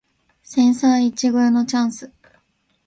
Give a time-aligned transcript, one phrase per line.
[0.41, 2.11] 千載一遇のチャンス